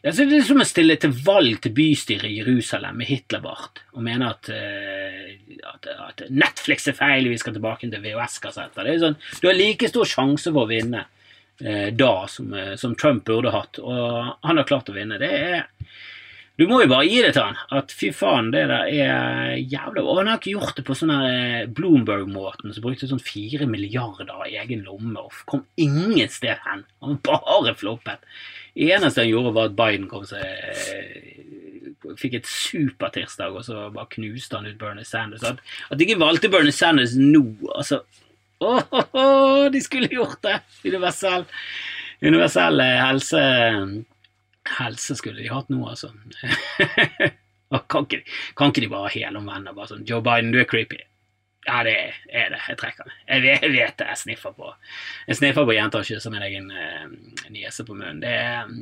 [0.03, 4.03] Altså, det er som å stille til valg til bystyret i Jerusalem med Hitlerbart og
[4.03, 5.29] mene at, eh,
[5.69, 8.83] at, at Netflix er feil, vi skal tilbake til VHS-kassetter.
[8.83, 11.22] Det er sånn, Du har like stor sjanse for å vinne eh,
[11.59, 15.19] da som, eh, som Trump burde hatt, og han har klart å vinne.
[15.21, 15.69] Det er
[16.55, 20.03] Du må jo bare gi det til han, at fy faen, det der er jævla
[20.05, 23.65] Og han har ikke gjort det på sånn her eh, Bloomberg-måten, som brukte sånn fire
[23.65, 26.85] milliarder av egen lomme og kom ingen sted hen.
[27.01, 28.21] Han bare floppet.
[28.75, 31.41] Det eneste han gjorde, var at Biden kom seg eh,
[32.19, 35.45] Fikk et supertirsdag, og så bare knuste han ut Bernie Sanders.
[35.47, 38.03] At, at de ikke valgte Bernie Sanders nå, altså
[38.63, 40.57] Åh, de skulle gjort det!
[40.87, 41.45] Universell,
[42.21, 43.45] universell eh, helse
[44.79, 46.13] Helse skulle de hatt nå, altså.
[47.89, 48.19] Kan, ikke,
[48.53, 50.99] kan ikke de bare helomvende og Bare sånn Joe Biden, du er creepy.
[51.63, 51.93] Ja, det
[52.27, 52.59] er det.
[52.67, 53.19] Jeg trekker meg.
[53.29, 54.07] Jeg vet det.
[54.09, 54.67] Jeg sniffer på
[55.29, 57.05] Jeg sniffer på jenter og kysser min egen eh,
[57.53, 58.19] niese på munnen.
[58.23, 58.33] Det,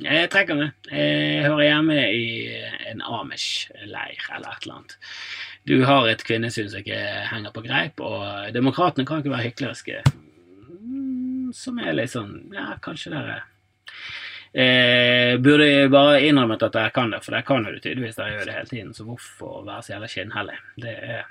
[0.08, 0.90] jeg trekker meg.
[0.90, 2.26] Jeg hører hjemme i
[2.90, 4.98] en Amish-leir eller et eller annet.
[5.68, 6.98] Du har et kvinnesyn som ikke
[7.30, 10.02] henger på greip, og demokratene kan ikke være hykleriske.
[10.82, 13.36] Mm, Som er litt sånn Ja, kanskje dere
[14.54, 18.18] eh, Burde bare innrømmet at jeg kan det, for dere kan jo det tydeligvis.
[18.18, 20.58] Jeg gjør det hele tiden, så hvorfor være så jævla skinnhellig?
[20.82, 21.30] Det er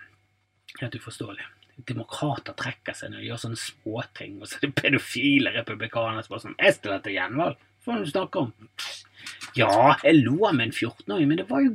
[0.80, 1.48] helt uforståelig.
[1.88, 6.34] Demokrater trekker seg når de gjør sånne småting, og så er det pedofile republikanere som
[6.36, 7.62] bare sånn Jeg stiller til gjenvalg.
[7.80, 8.52] Hva er det du snakker om?
[9.58, 11.74] Ja, jeg lo av en 14-åring, men det var jo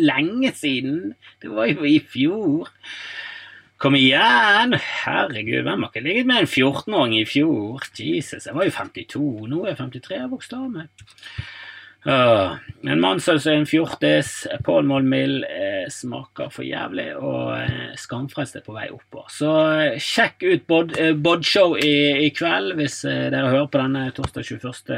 [0.00, 1.14] lenge siden.
[1.42, 2.70] Det var jo i fjor.
[3.82, 4.74] Kom igjen!
[5.04, 7.84] Herregud, hvem har ikke ligget med en 14-åring i fjor?
[7.98, 9.24] Jesus, jeg var jo 52.
[9.50, 10.14] Nå er jeg 53.
[10.16, 11.06] Jeg har vokst av meg.
[12.04, 14.30] En mann som er en fjortis,
[14.64, 19.30] Paul Molmild, eh, smaker for jævlig, og eh, Skamfrelst er på vei oppover.
[19.32, 23.80] Så eh, sjekk ut Bod, eh, Bodshow i, i kveld hvis eh, dere hører på
[23.80, 24.92] denne torsdag 21.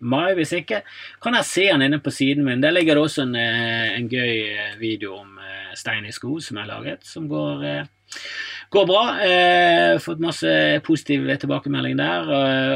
[0.00, 0.32] mai.
[0.38, 0.80] Hvis ikke,
[1.20, 2.64] kan dere se den inne på siden min.
[2.64, 5.39] Der ligger det også en, eh, en gøy eh, video om eh,
[5.78, 7.84] stein i sko som har laget, som går eh,
[8.70, 9.02] Går bra.
[9.22, 10.50] Eh, fått masse
[10.86, 12.28] positiv tilbakemelding der.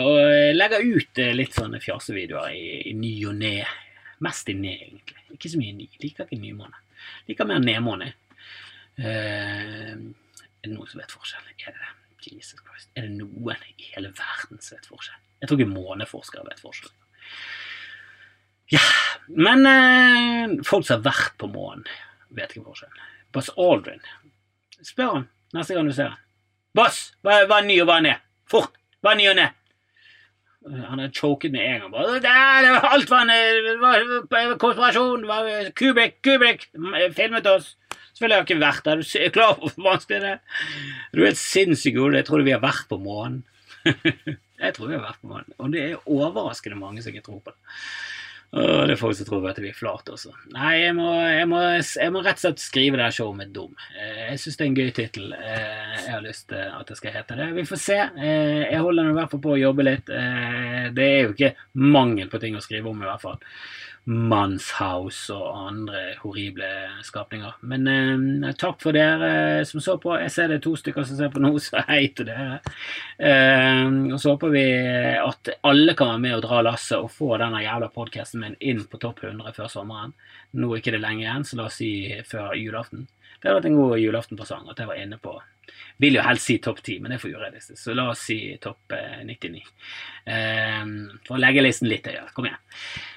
[0.03, 0.19] Og,
[0.55, 3.61] legger ut eh, litt sånne fjasevideoer i, i ny og ne.
[4.27, 5.23] Mest i ne, egentlig.
[5.37, 5.89] Ikke så mye ny.
[6.03, 6.83] Liker ikke nymåne.
[7.31, 8.11] Liker mer nedmåne.
[8.99, 11.51] Er det noen som vet forskjell?
[11.67, 11.93] Er det?
[12.25, 12.91] Jesus Christ.
[12.97, 15.21] Er det noen i hele verden som vet forskjell?
[15.43, 16.93] Jeg tror ikke måneforskere vet forskjell.
[18.73, 18.83] Ja,
[19.29, 21.85] men eh, folk som har vært på månen,
[22.31, 23.09] vet ikke forskjellen.
[23.35, 24.05] Buzz Aldrin.
[24.85, 26.21] Spør han neste gang du ser han.
[26.75, 28.25] Boss, hva, hva er ny og hva er ned?
[28.51, 28.75] Fort!
[29.05, 29.61] Hva er ny og ned?
[30.89, 31.93] Han er choket med en gang.
[31.93, 32.31] Bare, det,
[32.73, 35.27] var alt var en konspirasjon.
[35.27, 36.67] Det var Kubik, Kubik
[37.15, 37.75] filmet oss.
[38.15, 39.03] Selvfølgelig har jeg ikke vært der.
[39.03, 40.65] Du er klar på hvor vanskelig det er?
[41.13, 42.23] Du er helt sinnssyk, Ole.
[42.23, 43.43] Jeg tror vi har vært på månen.
[44.65, 45.57] jeg tror vi har vært på månen.
[45.59, 47.75] Og det er overraskende mange som ikke tror på det.
[48.55, 50.31] Åh, det er folk som tror at vi er flate også.
[50.55, 53.73] Nei, jeg må, jeg, må, jeg må rett og slett skrive det showet med dum.
[53.99, 55.33] Eh, Jeg syns det er en gøy tittel.
[55.35, 57.49] Eh, Jeg har lyst til at det skal hete det.
[57.57, 57.97] Vi får se.
[58.15, 60.07] Eh, Jeg holder i hvert fall på å jobbe litt.
[60.95, 63.41] Det er jo ikke mangel på ting å skrive om, i hvert fall.
[64.05, 66.69] Manshaus og andre horrible
[67.07, 67.55] skapninger.
[67.65, 70.13] Men eh, takk for dere som så på.
[70.21, 72.61] Jeg ser det er to stykker som ser på nå, så hei til dere.
[73.17, 74.67] Eh, og så håper vi
[75.23, 78.85] at alle kan være med og dra lasset og få denne jævla podkasten min inn
[78.91, 80.13] på topp 100 før sommeren.
[80.53, 81.91] Nå er ikke det lenge igjen, så la oss si
[82.29, 83.09] før julaften.
[83.41, 85.35] Det hadde vært en god julaftenpresang at jeg var inne på
[86.01, 88.39] Vil jo helst si topp 10, men det er for urealistisk, så la oss si
[88.61, 89.65] topp eh, 99.
[90.29, 90.87] Eh,
[91.25, 92.29] for å legge listen litt høyere.
[92.37, 92.61] Kom igjen.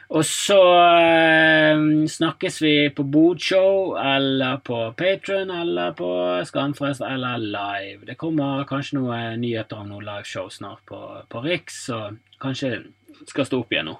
[0.08, 6.10] Og så eh, snakkes vi på Bodshow eller på Patron eller på
[6.48, 8.06] Skanfrest, eller live.
[8.08, 12.00] Det kommer kanskje noen nyheter om noen liveshow snart på, på Riks, så
[12.40, 12.86] kanskje
[13.28, 13.98] skal stå opp igjen nå.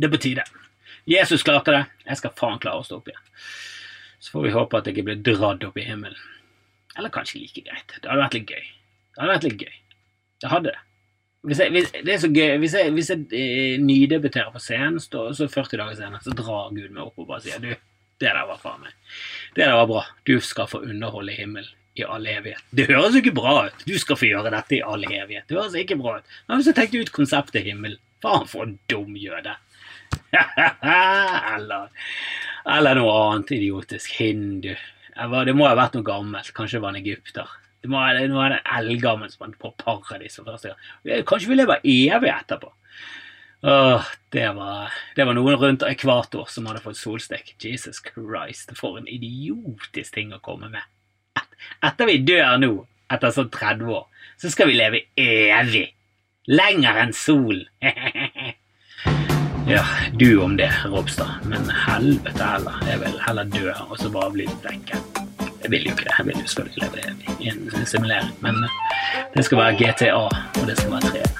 [0.00, 0.46] Det er på tide.
[1.10, 1.84] Jesus klarte det.
[2.06, 3.24] Jeg skal faen klare å stå opp igjen.
[4.20, 6.28] Så får vi håpe at jeg ikke blir dradd opp i himmelen.
[6.96, 7.92] Eller kanskje like greit.
[8.00, 8.64] Det hadde vært litt gøy.
[9.10, 9.76] Det hadde vært litt gøy.
[10.40, 10.89] Det hadde det.
[11.46, 14.98] Hvis jeg, hvis, det er så gøy Hvis jeg, hvis jeg eh, nydebuterer på scenen,
[15.00, 17.70] så, så 40 dager senere, så drar Gud meg opp og bare sier Du,
[18.20, 18.92] det der var faen meg.
[19.56, 20.02] Det der var bra.
[20.28, 22.62] Du skal få underholde himmelen i all evighet.
[22.76, 23.86] Det høres jo ikke bra ut.
[23.88, 25.46] Du skal få gjøre dette i all evighet.
[25.48, 26.36] Det høres ikke bra ut.
[26.46, 29.54] Men hvis jeg tenkte ut konseptet himmel Faen for en dum jøde.
[31.56, 31.86] eller,
[32.68, 34.12] eller noe annet idiotisk.
[34.20, 34.74] Hindu.
[35.16, 36.52] Det må ha vært noe gammelt.
[36.52, 37.54] Kanskje det var en egypter.
[37.80, 41.24] Det må det være en eldgammel som på paradis for første gang.
[41.28, 42.72] Kanskje vi lever evig etterpå.
[43.62, 47.54] Åh, det var, det var noen rundt ekvator som hadde fått solstek.
[47.60, 50.86] Jesus Christ, for en idiotisk ting å komme med.
[51.36, 51.58] Et,
[51.90, 52.72] etter vi dør nå,
[53.12, 54.06] etter sånn 30 år,
[54.40, 55.90] så skal vi leve evig.
[56.48, 57.66] Lenger enn solen.
[59.74, 59.84] ja,
[60.16, 61.44] du om det, Ropstad.
[61.44, 62.80] Men helvete heller.
[62.88, 65.19] Jeg vil heller dø og så bare bli vekk.
[65.62, 66.12] Jeg vil jo ikke det.
[66.18, 68.30] Jeg vil jo selvfølgelig leve i en simulering.
[68.40, 68.54] Men
[69.36, 71.39] det skal være GTA, og det skal være 3.